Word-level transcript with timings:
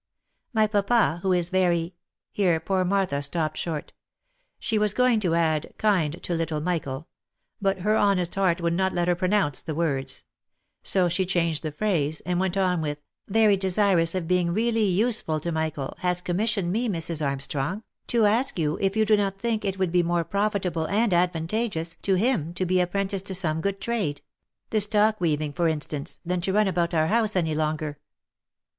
My 0.51 0.65
papa, 0.65 1.19
who 1.21 1.31
is 1.31 1.49
very"— 1.49 1.93
here 2.31 2.59
poor 2.59 2.83
Martha 2.83 3.21
stopped 3.21 3.55
short. 3.55 3.93
She 4.57 4.79
was 4.79 4.95
going 4.95 5.19
to 5.19 5.35
add 5.35 5.75
—"kind 5.77 6.19
to 6.23 6.33
little 6.33 6.59
Michael," 6.59 7.07
but 7.61 7.81
her 7.81 7.95
honest 7.95 8.33
heart 8.33 8.59
would 8.61 8.73
not 8.73 8.93
let 8.93 9.07
her 9.07 9.13
pronounce 9.13 9.61
the 9.61 9.75
words; 9.75 10.23
so 10.81 11.07
she 11.07 11.23
changed 11.23 11.61
the 11.61 11.71
phrase, 11.71 12.19
and 12.25 12.39
went 12.39 12.57
on 12.57 12.81
with" 12.81 12.97
very 13.27 13.55
desirous 13.55 14.15
of 14.15 14.27
being 14.27 14.55
really 14.55 14.81
useful 14.85 15.39
to 15.39 15.51
Michael, 15.51 15.93
has 15.99 16.19
commissioned 16.19 16.71
me, 16.71 16.89
Mrs. 16.89 17.23
Armstrong, 17.23 17.83
to 18.07 18.25
ask 18.25 18.57
you 18.57 18.79
if 18.81 18.97
you 18.97 19.05
do 19.05 19.15
not 19.15 19.37
think 19.37 19.63
it 19.63 19.77
would 19.77 19.91
be 19.91 20.01
more 20.01 20.23
profitable 20.23 20.87
and 20.87 21.13
advantageous 21.13 21.93
to 22.01 22.13
L 22.13 22.17
146 22.17 22.17
THE 22.17 22.23
LIFE 22.23 22.33
AND 22.33 22.41
ADVENTURES 22.41 22.49
him 22.49 22.53
to 22.55 22.65
be 22.65 22.81
apprenticed 23.21 23.25
to 23.27 23.35
some 23.35 23.61
good 23.61 23.79
trade, 23.79 24.23
the 24.71 24.81
stocking 24.81 25.17
weaving 25.19 25.53
for 25.53 25.67
instance, 25.67 26.19
than 26.25 26.41
to 26.41 26.51
run 26.53 26.67
about 26.67 26.95
our 26.95 27.05
house 27.05 27.35
any 27.35 27.53
longer? 27.53 27.99